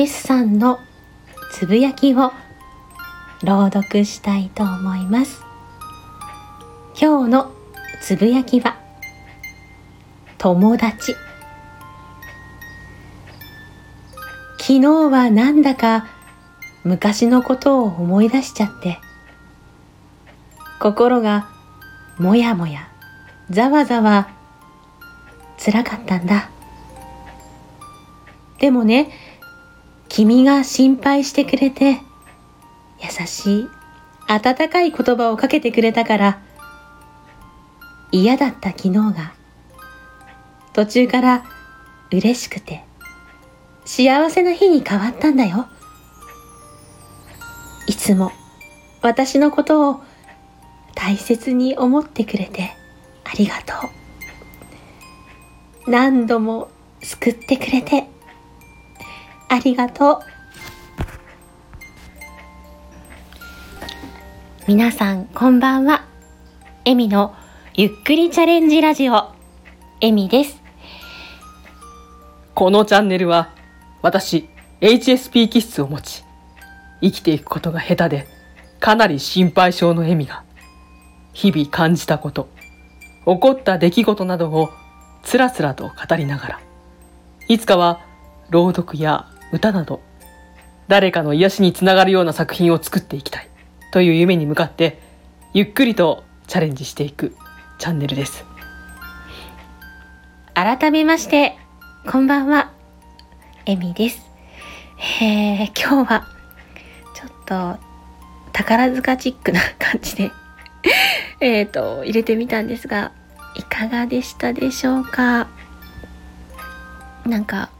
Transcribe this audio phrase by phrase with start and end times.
[0.00, 0.80] ペスさんの
[1.52, 2.32] つぶやきを
[3.44, 5.42] 朗読したいと思います。
[6.98, 7.52] 今日の
[8.00, 8.78] つぶやきは
[10.38, 11.14] 友達。
[14.58, 16.06] 昨日はなんだか
[16.82, 18.98] 昔のことを思い出しちゃって
[20.80, 21.50] 心が
[22.16, 22.88] もやもや
[23.50, 24.30] ざわざわ
[25.58, 26.48] 辛かったんだ。
[28.60, 29.29] でもね
[30.10, 32.00] 君が心配してくれて
[33.00, 33.68] 優しい
[34.26, 36.42] 温かい言葉をかけてくれたから
[38.12, 39.32] 嫌だった昨日が
[40.72, 41.44] 途中から
[42.10, 42.84] 嬉しくて
[43.84, 45.68] 幸せな日に変わったんだよ。
[47.86, 48.30] いつも
[49.02, 50.00] 私のことを
[50.94, 52.72] 大切に思ってくれて
[53.24, 53.88] ありがと
[55.86, 55.90] う。
[55.90, 56.68] 何度も
[57.00, 58.06] 救ってくれて
[59.50, 60.18] ありがとう。
[64.68, 66.04] 皆さんこんばんは。
[66.84, 67.34] エミの
[67.74, 69.32] ゆっくりチャレンジラジオ。
[70.00, 70.62] エミです。
[72.54, 73.52] このチャンネルは
[74.02, 74.48] 私
[74.80, 76.22] HSP 気質を持ち
[77.00, 78.28] 生きていくことが下手で
[78.78, 80.44] かなり心配性のエミが
[81.32, 82.48] 日々感じたこと
[83.24, 84.70] 起こった出来事などを
[85.24, 86.60] つらつらと語りながら
[87.48, 88.00] いつかは
[88.50, 90.00] 朗読や歌など
[90.88, 93.48] 誰かの癒しにつながるような作品を作っていきたい
[93.92, 95.00] という夢に向かって
[95.54, 97.36] ゆっくりとチャレンジしていく
[97.78, 98.44] チャンネルです。
[100.54, 101.56] 改めまして
[102.10, 102.72] こんばんは。
[103.66, 104.20] エミです。
[105.22, 106.26] えー、今日は
[107.14, 107.78] ちょっと
[108.52, 110.30] 宝塚チックな感じで
[111.40, 113.12] えっと入れてみたんですが
[113.54, 115.46] いかがでしたでしょうか？
[117.26, 117.70] なんか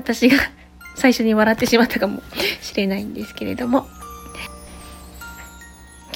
[0.00, 0.38] 私が
[0.96, 2.22] 最初に笑ってしまったかも
[2.62, 3.86] しれないんですけれども。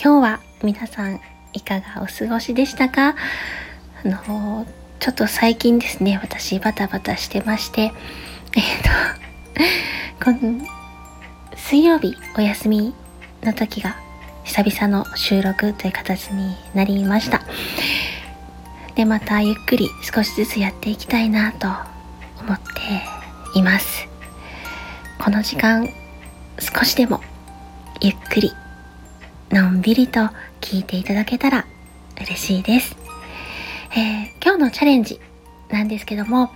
[0.02, 1.20] 今日は皆さん
[1.52, 3.14] いかがお過ごしでしたか？
[4.04, 4.66] あの
[5.00, 7.92] ちょっと最近ですね私バタバタしてまして。
[8.56, 8.62] えっ、
[10.20, 10.66] と この
[11.56, 12.94] 水曜日お休み
[13.42, 13.96] の時が
[14.44, 17.42] 久々の収録という形になりました。
[18.94, 21.68] でまたゆっくり少しずつやっていきたいなと
[22.40, 23.13] 思って
[23.54, 24.08] います。
[25.18, 25.88] この時間
[26.58, 27.20] 少しでも
[28.00, 28.52] ゆっくり
[29.50, 30.20] のんびりと
[30.60, 31.66] 聞いていただけたら
[32.20, 32.96] 嬉しいです、
[33.92, 35.20] えー、今日のチャレンジ
[35.70, 36.50] なんですけども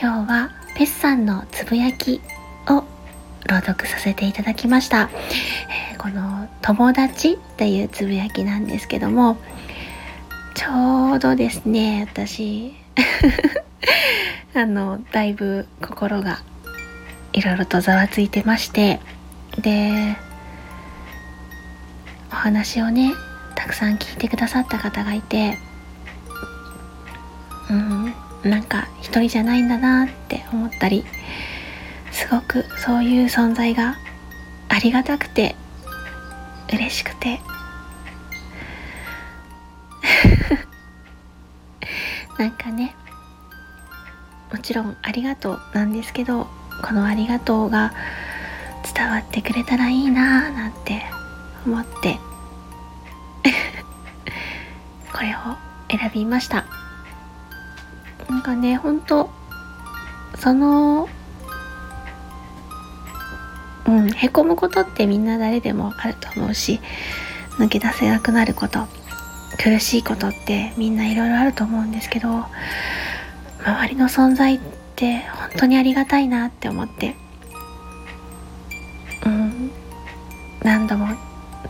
[0.00, 2.20] 今日はペスさんのつぶやき
[2.68, 2.84] を
[3.46, 5.10] 朗読させていただきました、
[5.92, 9.36] えー、この「友達」っていうつぶやきなんですけども
[10.54, 12.74] ちょうどですね私
[14.58, 16.42] あのだいぶ心が
[17.32, 18.98] いろいろとざわついてまして
[19.56, 20.16] で
[22.32, 23.14] お話をね
[23.54, 25.56] たくさん聞いてくださった方がいて
[27.70, 28.12] うん
[28.50, 31.04] なんか一人じゃないんだなって思ったり
[32.10, 33.96] すごくそういう存在が
[34.68, 35.54] ありがたくて
[36.72, 37.38] 嬉しくて。
[42.36, 42.94] なんかね
[44.52, 46.46] もちろんありがとうなんですけど
[46.82, 47.92] このありがとうが
[48.94, 51.02] 伝わってくれたらいいなーなんて
[51.66, 52.18] 思って
[55.12, 55.38] これを
[55.90, 56.64] 選びました。
[58.28, 59.30] なんかねほんと
[60.38, 61.08] その
[63.86, 66.80] うんへこむことってみんな誰でもあると思うし
[67.58, 68.86] 抜け出せなくなること
[69.56, 72.44] 苦しいことってみんないろいろあると思うんですけど
[73.68, 74.58] 周りの存在っ
[74.96, 77.14] て本当にありがたいなって思って。
[79.26, 79.70] うん。
[80.62, 81.08] 何度も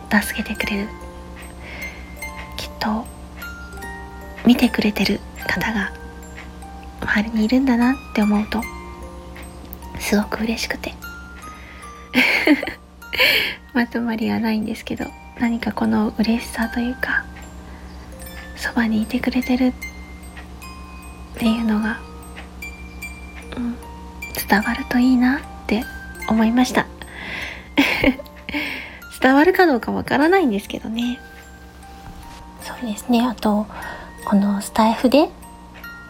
[0.09, 0.87] 助けてくれる。
[2.55, 3.05] きっと
[4.45, 5.91] 見てくれてる方が
[7.01, 8.61] 周りにいるんだなって思うと
[9.99, 10.93] すごく嬉しくて。
[13.73, 15.05] まとまりはないんですけど
[15.39, 17.25] 何かこの嬉しさというか
[18.55, 19.88] そばにいてくれてるって
[21.35, 21.99] っていうのが、
[23.57, 23.75] うん、
[24.47, 25.83] 伝わるといいなって
[26.27, 26.85] 思いました。
[29.21, 31.19] 伝わるかどうかわからないんですけどね。
[32.61, 33.25] そうですね。
[33.25, 33.67] あと
[34.25, 35.29] このスタイフで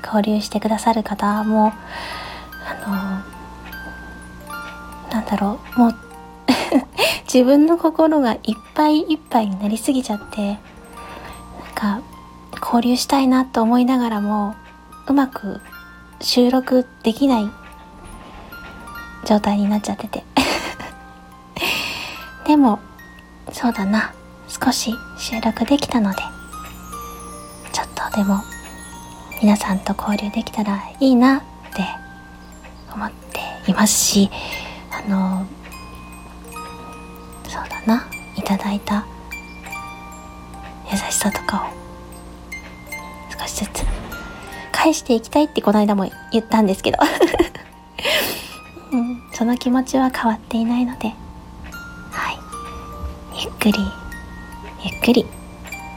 [0.03, 1.73] 交流してくださる方も
[2.65, 3.23] あ
[5.07, 5.95] のなんだろうもう
[7.31, 8.39] 自分の心がいっ
[8.73, 10.59] ぱいいっぱいになりすぎちゃってなん
[11.75, 12.01] か
[12.61, 14.55] 交流したいなと思いながらも
[15.09, 15.59] うまく
[16.21, 17.49] 収録できない
[19.25, 20.23] 状態になっちゃってて。
[22.45, 22.79] でも
[23.51, 24.13] そうだな。
[24.47, 26.21] 少し収録できたので。
[27.71, 28.41] ちょっとでも
[29.41, 31.41] 皆さんと交流できたらいいなっ
[31.73, 31.85] て
[32.93, 34.29] 思っていますし
[34.91, 35.45] あの
[37.47, 38.05] そうだな。
[38.35, 39.05] いただいた
[40.91, 43.88] 優しさとかを少しずつ
[44.81, 46.99] 返していきたいってこの間も言ったんですけど、
[48.93, 51.09] うん、その気持ちは変わっていないので。
[52.11, 52.37] はい。
[53.43, 53.73] ゆっくり
[54.85, 55.25] ゆっくり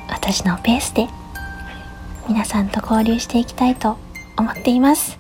[0.09, 1.07] 私のペースで
[2.29, 3.97] 皆さんと交流していきたいと
[4.37, 5.17] 思っています。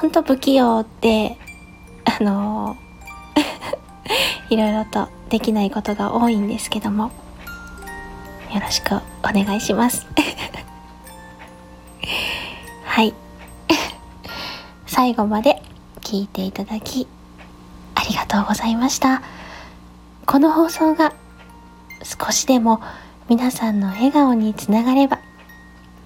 [0.00, 1.36] 本当不器用って
[2.04, 2.76] あの
[4.48, 7.10] いろいろとできないことが多いんですけども
[8.54, 9.00] よろしくお
[9.32, 10.06] 願いします。
[12.94, 13.12] はい。
[14.86, 15.60] 最後まで
[16.02, 17.08] 聞いていただき
[17.96, 19.20] ありがとうございました。
[20.26, 21.12] この放送が
[22.04, 22.80] 少しでも
[23.28, 25.18] 皆さんの笑顔につながれば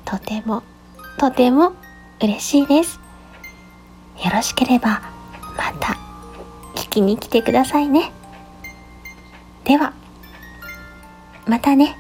[0.06, 0.62] とても
[1.18, 1.74] とても
[2.22, 2.98] 嬉しいです。
[4.24, 5.02] よろしければ
[5.58, 5.98] また
[6.74, 8.12] 聞きに来てくださいね。
[9.64, 9.92] では
[11.46, 11.98] またね。